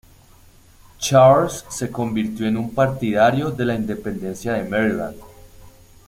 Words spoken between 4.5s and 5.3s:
de Maryland.